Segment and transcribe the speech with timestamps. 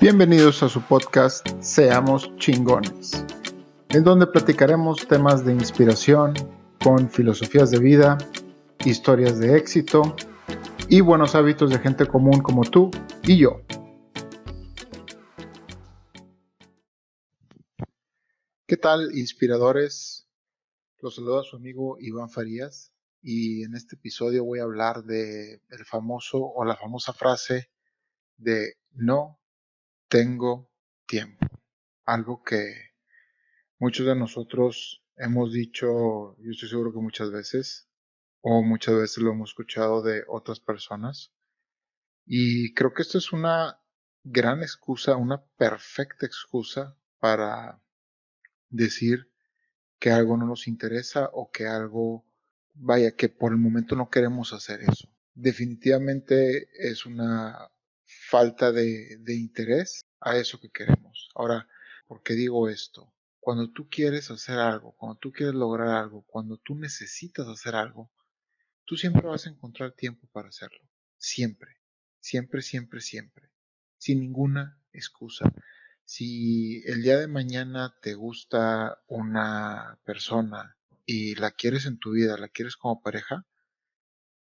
[0.00, 3.22] Bienvenidos a su podcast Seamos chingones,
[3.90, 6.32] en donde platicaremos temas de inspiración
[6.82, 8.16] con filosofías de vida,
[8.86, 10.16] historias de éxito
[10.88, 12.90] y buenos hábitos de gente común como tú
[13.24, 13.60] y yo.
[18.66, 20.26] ¿Qué tal, inspiradores?
[21.00, 22.90] Los saluda su amigo Iván Farías
[23.20, 27.68] y en este episodio voy a hablar de el famoso o la famosa frase
[28.38, 29.39] de no
[30.10, 30.68] tengo
[31.06, 31.46] tiempo.
[32.04, 32.90] Algo que
[33.78, 37.88] muchos de nosotros hemos dicho, yo estoy seguro que muchas veces,
[38.40, 41.32] o muchas veces lo hemos escuchado de otras personas.
[42.26, 43.80] Y creo que esto es una
[44.24, 47.80] gran excusa, una perfecta excusa para
[48.68, 49.30] decir
[50.00, 52.26] que algo no nos interesa o que algo,
[52.74, 55.08] vaya, que por el momento no queremos hacer eso.
[55.34, 57.70] Definitivamente es una
[58.28, 61.28] falta de, interés a eso que queremos.
[61.34, 61.68] Ahora,
[62.06, 63.12] ¿por qué digo esto?
[63.38, 68.10] Cuando tú quieres hacer algo, cuando tú quieres lograr algo, cuando tú necesitas hacer algo,
[68.84, 70.80] tú siempre vas a encontrar tiempo para hacerlo.
[71.16, 71.76] Siempre,
[72.20, 73.50] siempre, siempre, siempre.
[73.96, 75.50] Sin ninguna excusa.
[76.04, 80.76] Si el día de mañana te gusta una persona
[81.06, 83.46] y la quieres en tu vida, la quieres como pareja,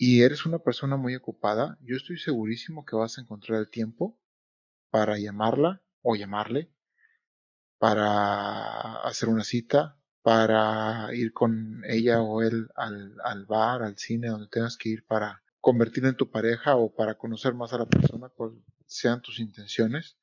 [0.00, 4.16] y eres una persona muy ocupada, yo estoy segurísimo que vas a encontrar el tiempo
[4.90, 6.72] para llamarla o llamarle,
[7.78, 14.46] para hacer una cita, para ir con ella o él al, bar, al cine, donde
[14.46, 18.28] tengas que ir para convertirte en tu pareja o para conocer más a la persona,
[18.28, 18.52] cual
[18.86, 20.16] sean tus intenciones.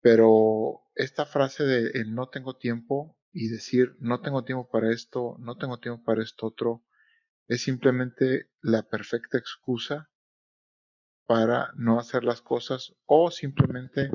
[0.00, 5.36] Pero esta frase de el no tengo tiempo y decir no tengo tiempo para esto,
[5.38, 6.82] no tengo tiempo para esto otro,
[7.48, 10.08] es simplemente la perfecta excusa
[11.26, 14.10] para no hacer las cosas o simplemente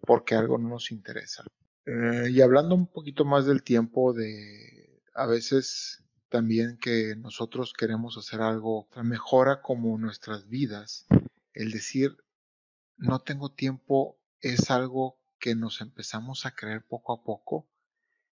[0.00, 1.44] porque algo no nos interesa.
[1.86, 8.16] Eh, y hablando un poquito más del tiempo de a veces también que nosotros queremos
[8.18, 11.06] hacer algo que mejora como nuestras vidas,
[11.54, 12.16] el decir
[12.96, 17.68] no tengo tiempo es algo que nos empezamos a creer poco a poco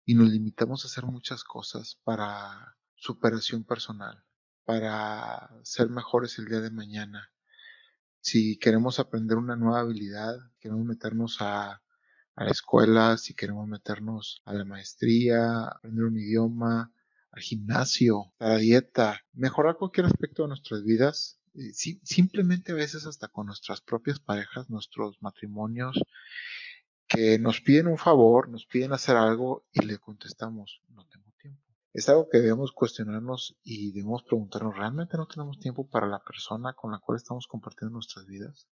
[0.05, 4.25] y nos limitamos a hacer muchas cosas para superación personal
[4.69, 7.33] para ser mejores el día de mañana.
[8.21, 11.81] Si queremos aprender una nueva habilidad, queremos meternos a,
[12.37, 16.93] la escuela, si queremos meternos a la maestría, aprender un idioma,
[17.31, 23.07] al gimnasio, a la dieta, mejorar cualquier aspecto de nuestras vidas, eh, simplemente a veces
[23.07, 25.99] hasta con nuestras propias parejas, nuestros matrimonios,
[27.07, 31.28] que nos piden un favor, nos piden hacer algo y le contestamos, no tengo
[31.99, 36.73] es algo que debemos cuestionarnos y debemos preguntarnos, ¿realmente no tenemos tiempo para la persona
[36.75, 38.69] con la cual estamos compartiendo nuestras vidas?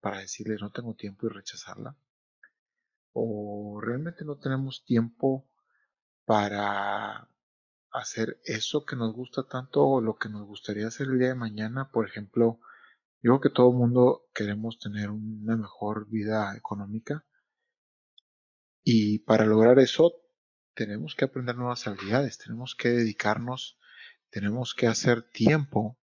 [0.00, 1.96] Para decirle no tengo tiempo y rechazarla.
[3.12, 5.46] ¿O realmente no tenemos tiempo
[6.24, 7.28] para
[7.90, 11.34] hacer eso que nos gusta tanto o lo que nos gustaría hacer el día de
[11.34, 11.90] mañana?
[11.90, 12.60] Por ejemplo,
[13.20, 17.26] yo creo que todo el mundo queremos tener una mejor vida económica
[18.84, 20.14] y para lograr eso
[20.78, 23.80] tenemos que aprender nuevas habilidades, tenemos que dedicarnos,
[24.30, 25.98] tenemos que hacer tiempo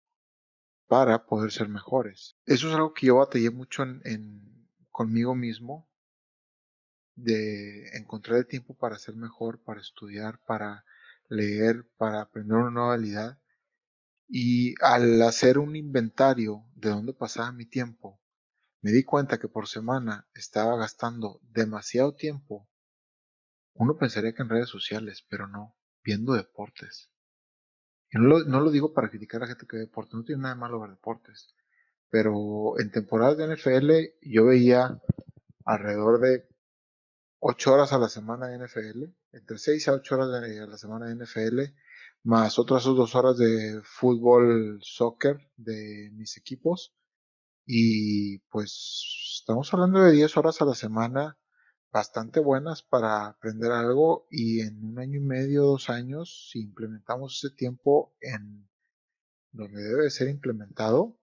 [0.86, 2.36] para poder ser mejores.
[2.46, 5.90] Eso es algo que yo batallé mucho en, conmigo mismo,
[7.16, 10.84] de encontrar el tiempo para ser mejor, para estudiar, para
[11.28, 13.40] leer, para aprender una nueva habilidad.
[14.28, 18.20] Y al hacer un inventario de dónde pasaba mi tiempo,
[18.82, 22.69] me di cuenta que por semana estaba gastando demasiado tiempo
[23.74, 27.10] uno pensaría que en redes sociales, pero no, viendo deportes.
[28.10, 30.54] Y no lo, digo para criticar a la gente que ve deportes, no tiene nada
[30.54, 31.54] de malo ver deportes.
[32.08, 33.90] Pero en temporadas de NFL
[34.22, 35.00] yo veía
[35.64, 36.48] alrededor de
[37.38, 40.76] 8 horas a la semana de NFL, entre 6 a 8 horas de, a la
[40.76, 41.60] semana de NFL,
[42.24, 46.92] más otras 2 horas de fútbol, soccer de mis equipos.
[47.64, 51.38] Y pues estamos hablando de 10 horas a la semana
[51.92, 57.42] bastante buenas para aprender algo y en un año y medio, dos años, si implementamos
[57.42, 58.68] ese tiempo en
[59.52, 61.18] donde debe ser implementado,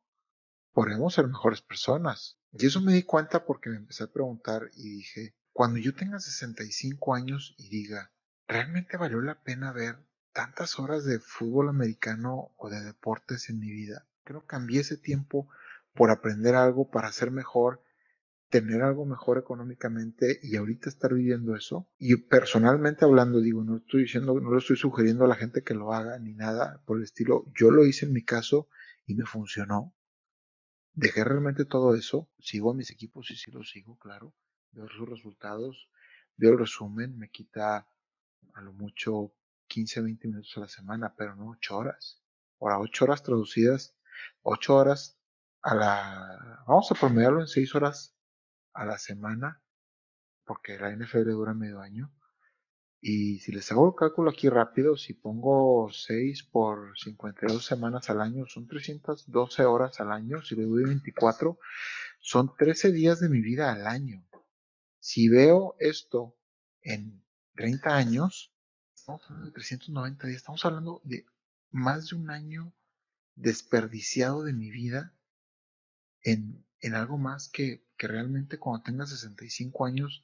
[0.73, 2.37] podremos ser mejores personas.
[2.51, 6.19] Y eso me di cuenta porque me empecé a preguntar y dije, cuando yo tenga
[6.19, 8.11] 65 años y diga,
[8.47, 9.97] ¿realmente valió la pena ver
[10.33, 14.07] tantas horas de fútbol americano o de deportes en mi vida?
[14.23, 15.49] Creo que cambié ese tiempo
[15.93, 17.81] por aprender algo para ser mejor
[18.49, 21.89] tener algo mejor económicamente y ahorita estar viviendo eso.
[21.97, 25.73] Y personalmente hablando, digo, no estoy diciendo, no lo estoy sugiriendo a la gente que
[25.73, 27.45] lo haga ni nada por el estilo.
[27.53, 28.69] Yo lo hice en mi caso
[29.05, 29.93] y me funcionó.
[30.93, 34.33] dejé realmente todo eso, sigo a mis equipos y sí los sigo, claro,
[34.71, 35.89] veo sus resultados,
[36.37, 37.87] veo el resumen, me quita
[38.53, 39.33] a lo mucho
[39.67, 42.23] 15, 20 minutos a la semana, pero no 8 horas.
[42.59, 43.95] Ahora, 8 horas traducidas,
[44.41, 45.19] 8 horas
[45.61, 46.63] a la...
[46.67, 48.16] Vamos a promediarlo en 6 horas
[48.77, 49.61] a la semana,
[50.45, 52.13] porque la NFL dura medio año.
[53.01, 58.21] Y si les hago el cálculo aquí rápido, si pongo 6 por 52 semanas al
[58.21, 60.41] año, son 312 horas al año.
[60.41, 61.59] Si le doy 24,
[62.19, 64.25] son 13 días de mi vida al año.
[64.99, 66.37] Si veo esto
[66.81, 67.23] en
[67.55, 68.53] 30 años,
[68.95, 71.25] estamos hablando de 390 días, estamos hablando de
[71.71, 72.73] más de un año
[73.35, 75.15] desperdiciado de mi vida
[76.21, 80.23] en, en algo más que, que realmente cuando tenga 65 años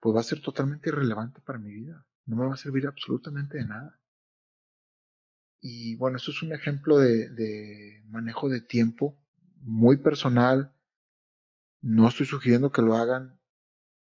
[0.00, 2.06] pues va a ser totalmente irrelevante para mi vida.
[2.26, 4.00] No me va a servir absolutamente de nada.
[5.60, 9.18] Y bueno, esto es un ejemplo de, manejo de tiempo
[9.56, 10.72] muy personal.
[11.80, 13.40] No estoy sugiriendo que lo hagan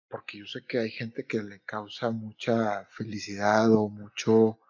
[0.08, 4.60] porque yo sé que hay gente que le causa mucha felicidad o mucho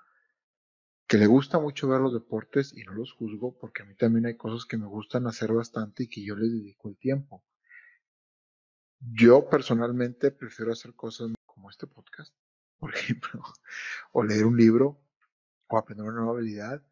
[1.07, 4.25] que le gusta mucho ver los deportes y no los juzgo porque a mí también
[4.27, 7.45] hay cosas que me gustan hacer bastante y que yo les dedico el tiempo.
[9.13, 12.33] Yo personalmente prefiero hacer cosas como este podcast,
[12.79, 13.43] por ejemplo,
[14.13, 15.01] o leer un libro,
[15.69, 16.83] o aprender una nueva habilidad,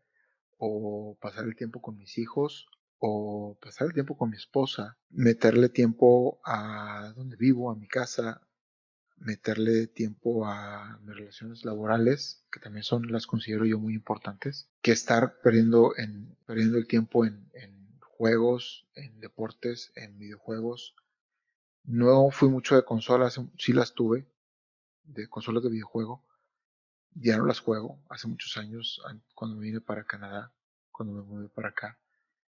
[0.59, 2.67] o pasar el tiempo con mis hijos,
[2.99, 8.47] o pasar el tiempo con mi esposa, meterle tiempo a donde vivo, a mi casa,
[9.17, 14.93] meterle tiempo a mis relaciones laborales, que también son, las considero yo muy importantes, que
[14.93, 17.50] estar perdiendo, en, perdiendo el tiempo en
[18.23, 20.94] juegos, en deportes, en videojuegos,
[21.84, 24.26] no fui mucho de consolas, sí las tuve,
[25.05, 26.25] de consolas de videojuego.
[27.14, 29.02] Ya no las juego, hace muchos años,
[29.34, 30.52] cuando me vine para Canadá,
[30.90, 31.99] cuando me mudé para acá.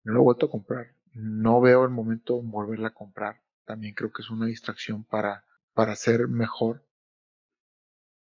[0.03, 0.93] No lo he vuelto a comprar.
[1.13, 3.41] No veo el momento en volverla a comprar.
[3.65, 6.83] También creo que es una distracción para, para ser mejor.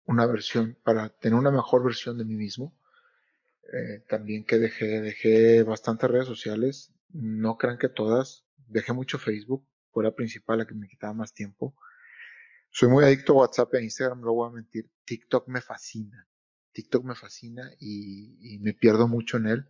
[0.06, 2.73] Una versión, para tener una mejor versión de mí mismo.
[3.71, 6.91] Eh, también que dejé, dejé bastantes redes sociales.
[7.09, 8.45] No crean que todas.
[8.67, 11.75] Dejé mucho Facebook fue la principal, la que me quitaba más tiempo.
[12.72, 14.90] Soy muy adicto a WhatsApp e Instagram, no voy a mentir.
[15.06, 16.28] TikTok me fascina.
[16.72, 19.66] TikTok me fascina y, me pierdo mucho en él.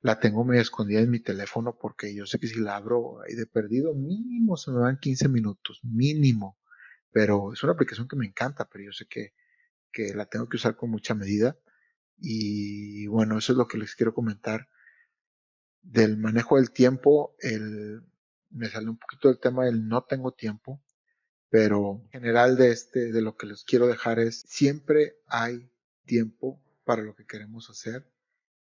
[0.00, 3.34] La tengo medio escondida en mi teléfono porque yo sé que si la abro ahí
[3.34, 6.58] de perdido, mínimo se me van 15 minutos, mínimo.
[7.10, 9.34] Pero es una aplicación que me encanta, pero yo sé que,
[9.90, 11.58] que la tengo que usar con mucha medida.
[12.18, 14.68] Y bueno, eso es lo que les quiero comentar
[15.82, 18.02] del manejo del tiempo, el
[18.54, 20.82] me sale un poquito el tema del no tengo tiempo,
[21.50, 25.70] pero en general de este, de lo que les quiero dejar es, siempre hay
[26.04, 28.10] tiempo para lo que queremos hacer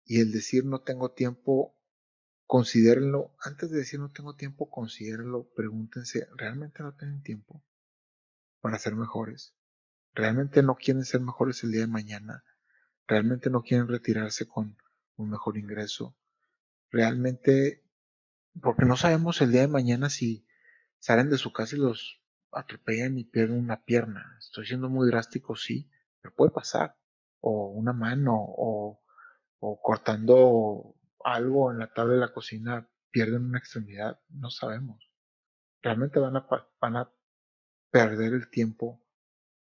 [0.05, 1.75] y el decir no tengo tiempo,
[2.45, 7.63] considérenlo, antes de decir no tengo tiempo, considérenlo, pregúntense, ¿realmente no tienen tiempo
[8.59, 9.55] para ser mejores?
[10.13, 12.43] ¿Realmente no quieren ser mejores el día de mañana?
[13.07, 14.77] ¿Realmente no quieren retirarse con
[15.15, 16.15] un mejor ingreso?
[16.89, 17.83] ¿Realmente
[18.59, 20.45] porque no sabemos el día de mañana si
[20.99, 22.21] salen de su casa y los
[22.51, 24.35] atropellan y pierden una pierna.
[24.39, 25.89] Estoy siendo muy drástico, sí,
[26.21, 26.97] pero puede pasar.
[27.39, 29.03] O una mano, o,
[29.59, 34.19] o cortando algo en la tabla de la cocina, pierden una extremidad.
[34.29, 35.11] No sabemos.
[35.81, 36.47] Realmente van a,
[36.79, 37.11] van a
[37.89, 39.01] perder el tiempo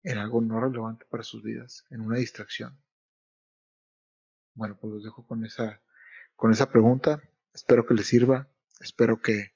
[0.04, 2.82] en algo no relevante para sus vidas, en una distracción.
[4.54, 5.82] Bueno, pues los dejo con esa,
[6.36, 7.22] con esa pregunta.
[7.54, 8.50] Espero que les sirva.
[8.80, 9.54] Espero que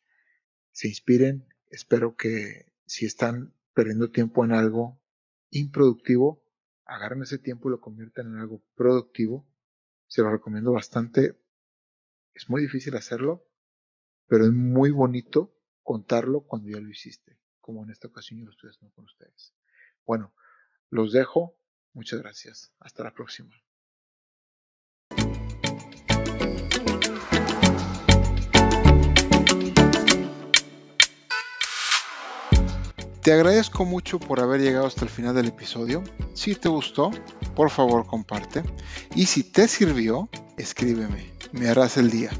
[0.71, 5.01] se inspiren, espero que si están perdiendo tiempo en algo
[5.49, 6.43] improductivo,
[6.85, 9.47] agarren ese tiempo y lo conviertan en algo productivo.
[10.07, 11.39] Se lo recomiendo bastante.
[12.33, 13.47] Es muy difícil hacerlo,
[14.27, 18.51] pero es muy bonito contarlo cuando ya lo hiciste, como en esta ocasión yo lo
[18.51, 19.53] estoy haciendo con ustedes.
[20.05, 20.33] Bueno,
[20.89, 21.57] los dejo.
[21.93, 22.73] Muchas gracias.
[22.79, 23.55] Hasta la próxima.
[33.23, 36.03] Te agradezco mucho por haber llegado hasta el final del episodio.
[36.33, 37.09] Si te gustó,
[37.55, 38.63] por favor comparte.
[39.15, 40.27] Y si te sirvió,
[40.57, 41.31] escríbeme.
[41.53, 42.31] Me harás el día.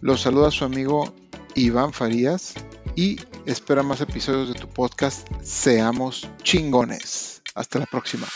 [0.00, 1.14] Los saluda su amigo
[1.54, 2.54] Iván Farías
[2.96, 7.42] y espera más episodios de tu podcast Seamos chingones.
[7.54, 8.26] Hasta la próxima.